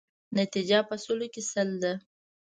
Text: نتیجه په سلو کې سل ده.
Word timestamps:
نتیجه 0.37 0.79
په 0.89 0.95
سلو 1.03 1.27
کې 1.33 1.41
سل 1.51 1.69
ده. 1.81 1.93